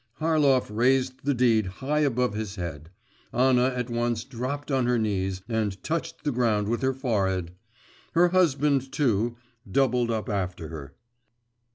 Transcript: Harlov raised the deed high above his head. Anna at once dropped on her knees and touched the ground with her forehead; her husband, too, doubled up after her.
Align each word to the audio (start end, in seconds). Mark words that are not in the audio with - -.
Harlov 0.19 0.71
raised 0.75 1.25
the 1.25 1.33
deed 1.35 1.67
high 1.67 1.99
above 1.99 2.33
his 2.33 2.55
head. 2.55 2.89
Anna 3.31 3.67
at 3.67 3.91
once 3.91 4.23
dropped 4.23 4.71
on 4.71 4.87
her 4.87 4.97
knees 4.97 5.43
and 5.47 5.77
touched 5.83 6.23
the 6.23 6.31
ground 6.31 6.67
with 6.69 6.81
her 6.81 6.95
forehead; 6.95 7.51
her 8.13 8.29
husband, 8.29 8.91
too, 8.91 9.35
doubled 9.71 10.09
up 10.09 10.27
after 10.27 10.69
her. 10.69 10.95